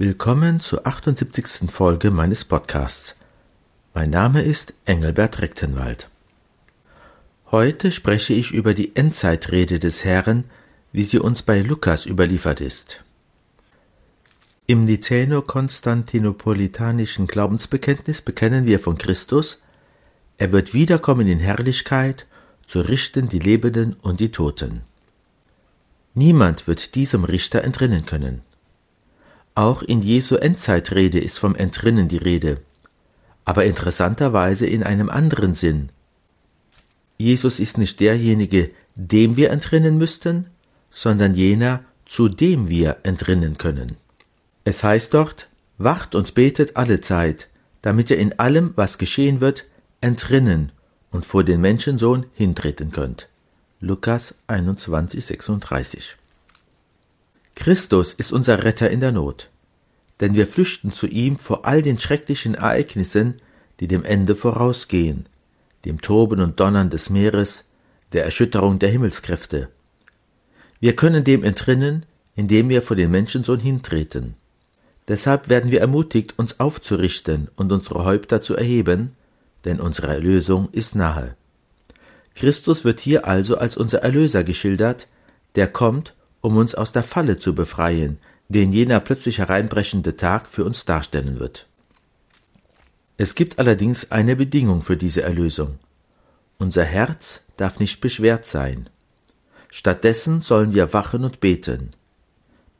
[0.00, 1.68] Willkommen zur 78.
[1.72, 3.16] Folge meines Podcasts.
[3.94, 6.08] Mein Name ist Engelbert Rechtenwald.
[7.50, 10.44] Heute spreche ich über die Endzeitrede des Herrn,
[10.92, 13.02] wie sie uns bei Lukas überliefert ist.
[14.68, 19.60] Im nicäno-konstantinopolitanischen Glaubensbekenntnis bekennen wir von Christus,
[20.36, 22.26] er wird wiederkommen in Herrlichkeit,
[22.68, 24.82] zu richten die Lebenden und die Toten.
[26.14, 28.42] Niemand wird diesem Richter entrinnen können.
[29.58, 32.60] Auch in Jesu Endzeitrede ist vom Entrinnen die Rede,
[33.44, 35.88] aber interessanterweise in einem anderen Sinn.
[37.16, 40.46] Jesus ist nicht derjenige, dem wir entrinnen müssten,
[40.92, 43.96] sondern jener, zu dem wir entrinnen können.
[44.62, 47.48] Es heißt dort, wacht und betet alle Zeit,
[47.82, 49.64] damit ihr in allem, was geschehen wird,
[50.00, 50.70] entrinnen
[51.10, 53.26] und vor den Menschensohn hintreten könnt.
[53.80, 56.16] Lukas 21, 36.
[57.58, 59.48] Christus ist unser Retter in der Not,
[60.20, 63.40] denn wir flüchten zu ihm vor all den schrecklichen Ereignissen,
[63.80, 65.26] die dem Ende vorausgehen,
[65.84, 67.64] dem Toben und Donnern des Meeres,
[68.12, 69.68] der Erschütterung der Himmelskräfte.
[70.80, 74.34] Wir können dem entrinnen, indem wir vor den Menschensohn hintreten.
[75.08, 79.12] Deshalb werden wir ermutigt, uns aufzurichten und unsere Häupter zu erheben,
[79.64, 81.34] denn unsere Erlösung ist nahe.
[82.34, 85.08] Christus wird hier also als unser Erlöser geschildert,
[85.56, 88.18] der kommt, um uns aus der Falle zu befreien,
[88.48, 91.66] den jener plötzlich hereinbrechende Tag für uns darstellen wird.
[93.18, 95.78] Es gibt allerdings eine Bedingung für diese Erlösung.
[96.58, 98.88] Unser Herz darf nicht beschwert sein.
[99.70, 101.90] Stattdessen sollen wir wachen und beten.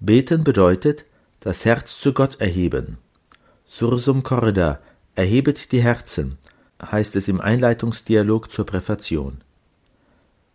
[0.00, 1.04] Beten bedeutet,
[1.40, 2.98] das Herz zu Gott erheben.
[3.64, 4.80] Sursum corda,
[5.14, 6.38] erhebet die Herzen,
[6.80, 9.42] heißt es im Einleitungsdialog zur Präfation.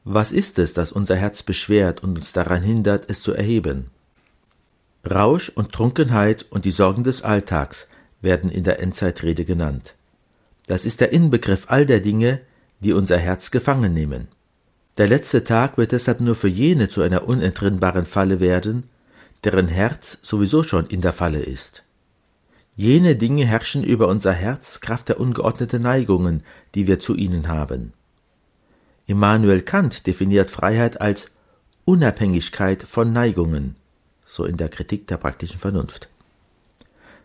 [0.03, 3.92] Was ist es, das unser Herz beschwert und uns daran hindert, es zu erheben?
[5.09, 7.87] Rausch und Trunkenheit und die Sorgen des Alltags
[8.21, 9.95] werden in der Endzeitrede genannt.
[10.67, 12.39] Das ist der Inbegriff all der Dinge,
[12.79, 14.29] die unser Herz gefangen nehmen.
[14.97, 18.83] Der letzte Tag wird deshalb nur für jene zu einer unentrinnbaren Falle werden,
[19.43, 21.83] deren Herz sowieso schon in der Falle ist.
[22.75, 26.43] Jene Dinge herrschen über unser Herz Kraft der ungeordneten Neigungen,
[26.75, 27.92] die wir zu ihnen haben.
[29.05, 31.31] Immanuel Kant definiert Freiheit als
[31.83, 33.75] Unabhängigkeit von Neigungen,
[34.33, 36.10] so in der Kritik der praktischen Vernunft.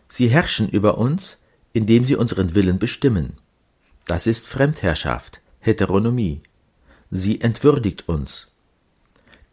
[0.07, 1.39] Sie herrschen über uns,
[1.73, 3.33] indem sie unseren Willen bestimmen.
[4.05, 6.41] Das ist Fremdherrschaft, Heteronomie.
[7.09, 8.51] Sie entwürdigt uns.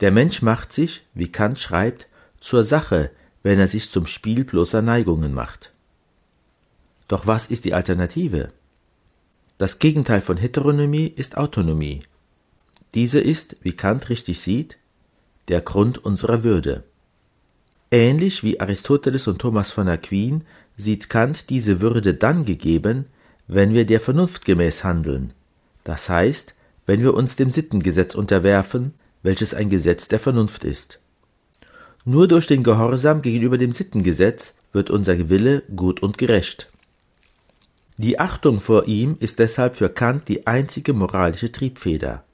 [0.00, 2.09] Der Mensch macht sich, wie Kant schreibt,
[2.41, 3.11] zur Sache,
[3.43, 5.72] wenn er sich zum Spiel bloßer Neigungen macht.
[7.09, 8.53] Doch was ist die Alternative?
[9.56, 12.03] Das Gegenteil von Heteronomie ist Autonomie,
[12.93, 14.77] diese ist, wie Kant richtig sieht,
[15.49, 16.84] der Grund unserer Würde.
[17.91, 20.44] Ähnlich wie Aristoteles und Thomas von Aquin
[20.76, 23.06] sieht Kant diese Würde dann gegeben,
[23.47, 25.32] wenn wir der Vernunft gemäß handeln,
[25.84, 26.54] das heißt,
[26.86, 31.00] wenn wir uns dem Sittengesetz unterwerfen, welches ein Gesetz der Vernunft ist.
[32.04, 36.68] Nur durch den Gehorsam gegenüber dem Sittengesetz wird unser Wille gut und gerecht.
[37.98, 42.24] Die Achtung vor ihm ist deshalb für Kant die einzige moralische Triebfeder.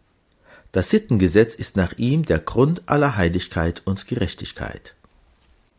[0.73, 4.95] Das Sittengesetz ist nach ihm der Grund aller Heiligkeit und Gerechtigkeit.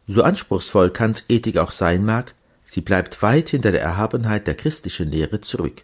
[0.07, 2.33] So anspruchsvoll Kants Ethik auch sein mag,
[2.65, 5.83] sie bleibt weit hinter der Erhabenheit der christlichen Lehre zurück.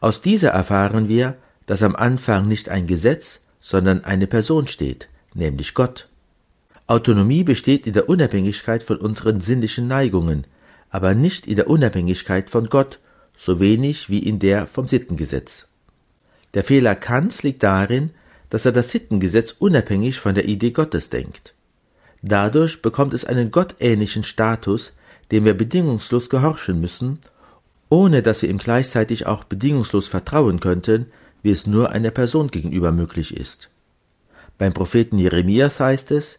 [0.00, 5.74] Aus dieser erfahren wir, dass am Anfang nicht ein Gesetz, sondern eine Person steht, nämlich
[5.74, 6.08] Gott.
[6.86, 10.46] Autonomie besteht in der Unabhängigkeit von unseren sinnlichen Neigungen,
[10.90, 12.98] aber nicht in der Unabhängigkeit von Gott,
[13.36, 15.66] so wenig wie in der vom Sittengesetz.
[16.54, 18.10] Der Fehler Kants liegt darin,
[18.50, 21.54] dass er das Sittengesetz unabhängig von der Idee Gottes denkt.
[22.22, 24.92] Dadurch bekommt es einen gottähnlichen Status,
[25.30, 27.18] dem wir bedingungslos gehorchen müssen,
[27.88, 31.06] ohne dass wir ihm gleichzeitig auch bedingungslos vertrauen könnten,
[31.42, 33.68] wie es nur einer Person gegenüber möglich ist.
[34.56, 36.38] Beim Propheten Jeremias heißt es,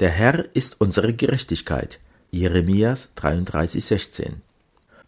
[0.00, 2.00] der Herr ist unsere Gerechtigkeit.
[2.30, 4.32] Jeremias 33,16.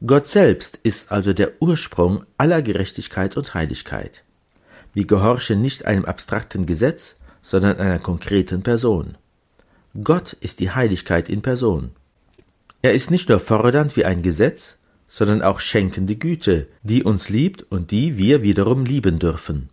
[0.06, 4.22] Gott selbst ist also der Ursprung aller Gerechtigkeit und Heiligkeit.
[4.94, 9.18] Wir gehorchen nicht einem abstrakten Gesetz, sondern einer konkreten Person.
[10.02, 11.90] Gott ist die Heiligkeit in Person.
[12.82, 14.76] Er ist nicht nur fordernd wie ein Gesetz,
[15.08, 19.70] sondern auch schenkende Güte, die uns liebt und die wir wiederum lieben dürfen.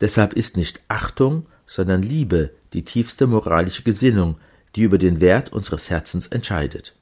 [0.00, 4.36] Deshalb ist nicht Achtung, sondern Liebe die tiefste moralische Gesinnung,
[4.76, 6.94] die über den Wert unseres Herzens entscheidet.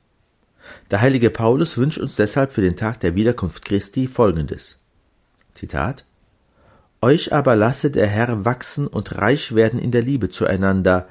[0.90, 4.78] Der heilige Paulus wünscht uns deshalb für den Tag der Wiederkunft Christi folgendes.
[5.54, 6.04] Zitat
[7.00, 11.08] Euch aber lasse der Herr wachsen und reich werden in der Liebe zueinander,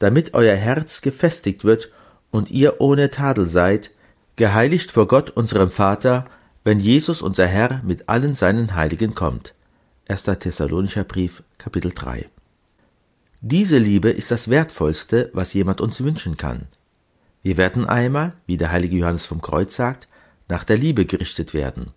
[0.00, 1.90] damit euer Herz gefestigt wird
[2.32, 3.92] und ihr ohne Tadel seid,
[4.34, 6.26] geheiligt vor Gott unserem Vater,
[6.64, 9.54] wenn Jesus unser Herr mit allen seinen Heiligen kommt.
[10.08, 10.24] 1.
[10.24, 12.26] Thessalonischer Brief, Kapitel 3.
[13.42, 16.66] Diese Liebe ist das Wertvollste, was jemand uns wünschen kann.
[17.42, 20.08] Wir werden einmal, wie der heilige Johannes vom Kreuz sagt,
[20.48, 21.92] nach der Liebe gerichtet werden.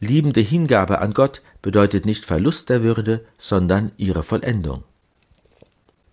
[0.00, 4.84] Liebende Hingabe an Gott bedeutet nicht Verlust der Würde, sondern ihre Vollendung.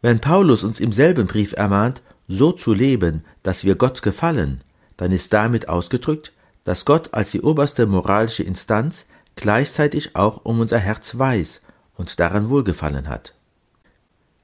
[0.07, 4.61] Wenn Paulus uns im selben Brief ermahnt, so zu leben, dass wir Gott gefallen,
[4.95, 6.31] dann ist damit ausgedrückt,
[6.63, 9.05] dass Gott als die oberste moralische Instanz
[9.35, 11.59] gleichzeitig auch um unser Herz weiß
[11.97, 13.33] und daran Wohlgefallen hat.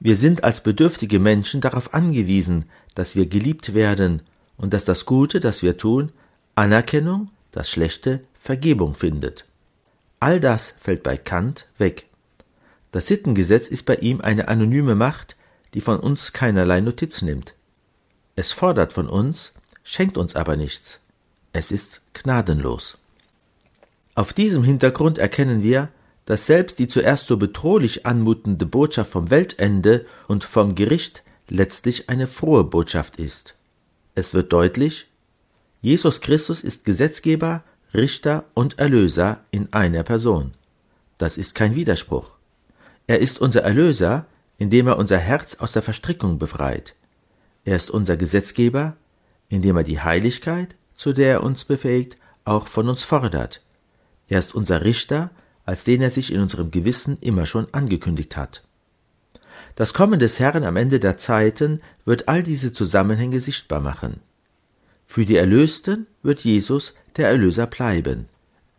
[0.00, 4.20] Wir sind als bedürftige Menschen darauf angewiesen, dass wir geliebt werden
[4.58, 6.12] und dass das Gute, das wir tun,
[6.54, 9.46] Anerkennung, das Schlechte Vergebung findet.
[10.20, 12.04] All das fällt bei Kant weg.
[12.92, 15.36] Das Sittengesetz ist bei ihm eine anonyme Macht,
[15.74, 17.54] die von uns keinerlei Notiz nimmt.
[18.36, 21.00] Es fordert von uns, schenkt uns aber nichts.
[21.52, 22.98] Es ist gnadenlos.
[24.14, 25.88] Auf diesem Hintergrund erkennen wir,
[26.26, 32.28] dass selbst die zuerst so bedrohlich anmutende Botschaft vom Weltende und vom Gericht letztlich eine
[32.28, 33.54] frohe Botschaft ist.
[34.14, 35.06] Es wird deutlich,
[35.82, 37.62] Jesus Christus ist Gesetzgeber,
[37.92, 40.54] Richter und Erlöser in einer Person.
[41.18, 42.36] Das ist kein Widerspruch.
[43.06, 44.26] Er ist unser Erlöser,
[44.58, 46.94] indem er unser Herz aus der Verstrickung befreit.
[47.64, 48.96] Er ist unser Gesetzgeber,
[49.48, 53.62] indem er die Heiligkeit, zu der er uns befähigt, auch von uns fordert.
[54.28, 55.30] Er ist unser Richter,
[55.64, 58.62] als den er sich in unserem Gewissen immer schon angekündigt hat.
[59.76, 64.20] Das Kommen des Herrn am Ende der Zeiten wird all diese Zusammenhänge sichtbar machen.
[65.06, 68.26] Für die Erlösten wird Jesus der Erlöser bleiben.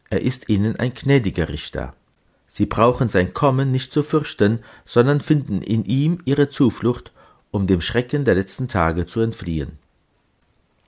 [0.09, 1.95] Er ist ihnen ein gnädiger Richter.
[2.57, 7.11] Sie brauchen sein Kommen nicht zu fürchten, sondern finden in ihm ihre Zuflucht,
[7.51, 9.77] um dem Schrecken der letzten Tage zu entfliehen.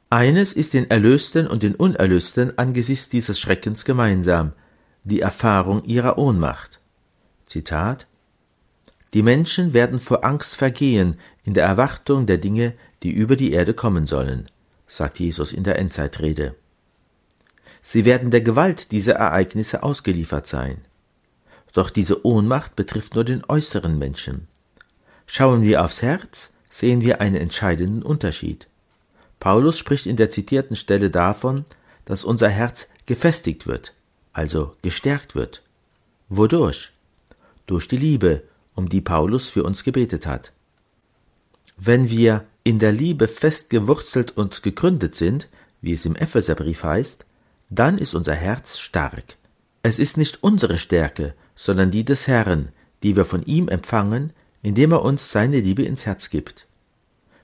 [0.09, 4.53] Eines ist den Erlösten und den Unerlösten angesichts dieses Schreckens gemeinsam,
[5.03, 6.79] die Erfahrung ihrer Ohnmacht.
[7.45, 8.07] Zitat
[9.13, 13.73] Die Menschen werden vor Angst vergehen in der Erwartung der Dinge, die über die Erde
[13.73, 14.47] kommen sollen,
[14.87, 16.55] sagt Jesus in der Endzeitrede.
[17.81, 20.77] Sie werden der Gewalt dieser Ereignisse ausgeliefert sein.
[21.77, 24.47] Doch diese Ohnmacht betrifft nur den äußeren Menschen.
[25.27, 28.67] Schauen wir aufs Herz, sehen wir einen entscheidenden Unterschied.
[29.39, 31.65] Paulus spricht in der zitierten Stelle davon,
[32.05, 33.93] dass unser Herz gefestigt wird,
[34.33, 35.61] also gestärkt wird.
[36.29, 36.93] Wodurch?
[37.67, 38.41] Durch die Liebe,
[38.73, 40.53] um die Paulus für uns gebetet hat.
[41.77, 45.47] Wenn wir in der Liebe fest gewurzelt und gegründet sind,
[45.81, 47.27] wie es im Epheserbrief heißt,
[47.69, 49.37] dann ist unser Herz stark.
[49.83, 52.69] Es ist nicht unsere Stärke, sondern die des Herrn,
[53.03, 54.31] die wir von ihm empfangen,
[54.61, 56.67] indem er uns seine Liebe ins Herz gibt.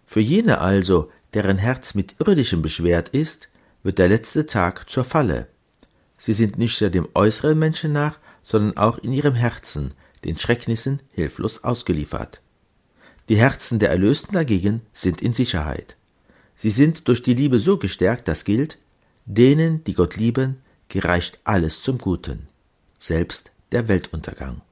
[0.06, 3.50] Für jene also, deren Herz mit irdischem beschwert ist,
[3.82, 5.48] wird der letzte Tag zur Falle.
[6.18, 9.94] Sie sind nicht nur dem äußeren Menschen nach, sondern auch in ihrem Herzen
[10.24, 12.40] den Schrecknissen hilflos ausgeliefert.
[13.30, 15.96] Die Herzen der Erlösten dagegen sind in Sicherheit.
[16.56, 18.78] Sie sind durch die Liebe so gestärkt, das gilt,
[19.26, 22.48] denen, die Gott lieben, gereicht alles zum Guten,
[23.00, 24.64] selbst der Weltuntergang.